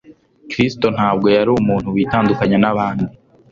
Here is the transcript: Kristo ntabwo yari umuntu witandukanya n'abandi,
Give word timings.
Kristo 0.49 0.87
ntabwo 0.95 1.25
yari 1.35 1.49
umuntu 1.53 1.87
witandukanya 1.95 2.57
n'abandi, 2.59 3.05